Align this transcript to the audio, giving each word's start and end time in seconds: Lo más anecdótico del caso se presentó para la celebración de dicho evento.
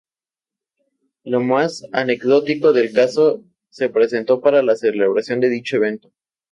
Lo 1.23 1.41
más 1.41 1.83
anecdótico 1.91 2.73
del 2.73 2.91
caso 2.91 3.43
se 3.69 3.87
presentó 3.89 4.41
para 4.41 4.63
la 4.63 4.75
celebración 4.75 5.39
de 5.41 5.49
dicho 5.49 5.75
evento. 5.75 6.11